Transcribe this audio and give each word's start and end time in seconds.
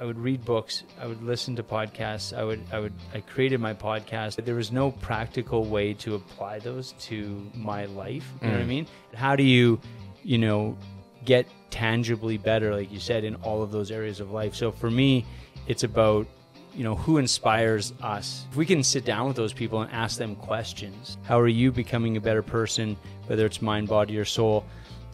I 0.00 0.04
would 0.04 0.18
read 0.18 0.44
books, 0.44 0.82
I 1.00 1.06
would 1.06 1.22
listen 1.22 1.54
to 1.56 1.62
podcasts, 1.62 2.36
I 2.36 2.42
would 2.42 2.62
I 2.72 2.80
would 2.80 2.92
I 3.12 3.20
created 3.20 3.60
my 3.60 3.74
podcast. 3.74 4.44
There 4.44 4.54
was 4.54 4.72
no 4.72 4.90
practical 4.90 5.64
way 5.64 5.94
to 5.94 6.14
apply 6.16 6.58
those 6.58 6.94
to 7.00 7.50
my 7.54 7.84
life. 7.86 8.28
You 8.42 8.48
know 8.48 8.54
what 8.54 8.62
I 8.62 8.66
mean? 8.66 8.86
How 9.14 9.36
do 9.36 9.44
you, 9.44 9.80
you 10.22 10.38
know, 10.38 10.76
get 11.24 11.46
tangibly 11.70 12.38
better 12.38 12.74
like 12.74 12.92
you 12.92 13.00
said 13.00 13.24
in 13.24 13.34
all 13.36 13.62
of 13.62 13.72
those 13.72 13.90
areas 13.90 14.20
of 14.20 14.30
life. 14.30 14.54
So 14.54 14.70
for 14.70 14.90
me, 14.90 15.24
it's 15.66 15.82
about 15.82 16.26
you 16.74 16.82
know 16.82 16.96
who 16.96 17.18
inspires 17.18 17.92
us 18.02 18.46
if 18.50 18.56
we 18.56 18.66
can 18.66 18.82
sit 18.82 19.04
down 19.04 19.28
with 19.28 19.36
those 19.36 19.52
people 19.52 19.82
and 19.82 19.92
ask 19.92 20.18
them 20.18 20.34
questions 20.34 21.18
how 21.22 21.38
are 21.38 21.46
you 21.46 21.70
becoming 21.70 22.16
a 22.16 22.20
better 22.20 22.42
person 22.42 22.96
whether 23.28 23.46
it's 23.46 23.62
mind 23.62 23.86
body 23.86 24.18
or 24.18 24.24
soul 24.24 24.64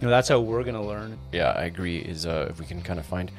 you 0.00 0.06
know 0.06 0.10
that's 0.10 0.28
how 0.28 0.38
we're 0.38 0.62
going 0.62 0.76
to 0.76 0.80
learn 0.80 1.18
Yeah, 1.32 1.50
I 1.50 1.64
agree. 1.64 1.98
Is 1.98 2.26
uh, 2.26 2.46
if 2.48 2.60
we 2.60 2.66
can 2.66 2.80
kind 2.80 3.00
of 3.00 3.06
find 3.06 3.32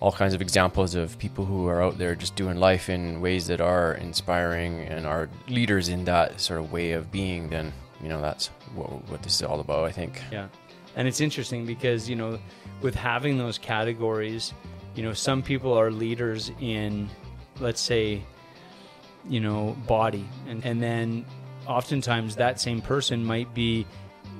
all 0.00 0.12
kinds 0.12 0.34
of 0.34 0.42
examples 0.42 0.94
of 0.94 1.18
people 1.18 1.44
who 1.44 1.66
are 1.68 1.82
out 1.82 1.98
there 1.98 2.14
just 2.14 2.36
doing 2.36 2.58
life 2.58 2.88
in 2.90 3.20
ways 3.20 3.46
that 3.46 3.60
are 3.60 3.94
inspiring 3.94 4.80
and 4.80 5.06
are 5.06 5.28
leaders 5.48 5.88
in 5.88 6.04
that 6.04 6.40
sort 6.40 6.60
of 6.60 6.72
way 6.72 6.92
of 6.92 7.10
being, 7.10 7.48
then 7.48 7.72
you 8.02 8.08
know 8.08 8.20
that's 8.20 8.48
what, 8.74 8.88
what 9.08 9.22
this 9.22 9.36
is 9.36 9.42
all 9.42 9.60
about. 9.60 9.84
I 9.84 9.92
think. 9.92 10.20
Yeah. 10.30 10.48
And 10.96 11.08
it's 11.08 11.20
interesting 11.20 11.66
because, 11.66 12.08
you 12.08 12.16
know, 12.16 12.38
with 12.80 12.94
having 12.94 13.36
those 13.36 13.58
categories, 13.58 14.54
you 14.94 15.02
know, 15.02 15.12
some 15.12 15.42
people 15.42 15.72
are 15.72 15.90
leaders 15.90 16.52
in, 16.60 17.08
let's 17.58 17.80
say, 17.80 18.22
you 19.28 19.40
know, 19.40 19.76
body. 19.86 20.28
And, 20.48 20.64
and 20.64 20.80
then 20.80 21.26
oftentimes 21.66 22.36
that 22.36 22.60
same 22.60 22.80
person 22.80 23.24
might 23.24 23.52
be, 23.54 23.86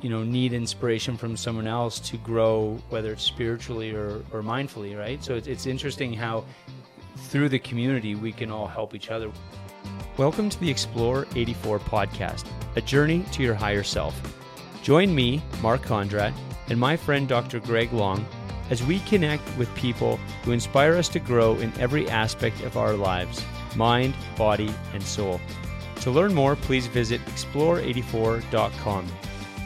you 0.05 0.11
know, 0.11 0.23
need 0.23 0.53
inspiration 0.53 1.17
from 1.17 1.35
someone 1.35 1.67
else 1.67 1.99
to 1.99 2.19
grow, 2.19 2.79
whether 2.91 3.11
it's 3.11 3.23
spiritually 3.23 3.93
or, 3.93 4.23
or 4.33 4.43
mindfully, 4.43 4.99
right? 4.99 5.25
So 5.25 5.35
it's, 5.35 5.47
it's 5.47 5.65
interesting 5.65 6.13
how 6.13 6.45
through 7.17 7.49
the 7.49 7.59
community 7.59 8.15
we 8.15 8.31
can 8.31 8.51
all 8.51 8.67
help 8.67 8.95
each 8.95 9.09
other. 9.09 9.33
Welcome 10.19 10.51
to 10.51 10.61
the 10.61 10.69
Explore 10.69 11.27
84 11.35 11.79
podcast, 11.79 12.45
a 12.77 12.83
journey 12.83 13.25
to 13.33 13.43
your 13.43 13.55
higher 13.55 13.83
self. 13.83 14.15
Join 14.83 15.15
me, 15.15 15.43
Mark 15.63 15.81
Condrad, 15.81 16.35
and 16.69 16.79
my 16.79 16.99
friend 16.99 17.27
Dr. 17.27 17.59
Greg 17.61 17.91
Long 17.95 18.27
as 18.69 18.83
we 18.83 18.99
connect 19.01 19.57
with 19.57 19.75
people 19.75 20.19
who 20.43 20.53
inspire 20.53 20.97
us 20.97 21.09
to 21.09 21.19
grow 21.19 21.55
in 21.55 21.73
every 21.81 22.11
aspect 22.11 22.61
of 22.61 22.77
our 22.77 22.93
lives 22.93 23.43
mind, 23.75 24.15
body, 24.37 24.71
and 24.93 25.03
soul. 25.03 25.41
To 26.03 26.11
learn 26.11 26.35
more, 26.35 26.57
please 26.57 26.89
visit 26.89 27.23
explore84.com. 27.23 29.07